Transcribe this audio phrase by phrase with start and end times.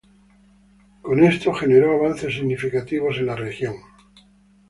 [1.03, 3.75] Con esto generó avances significativos en la región.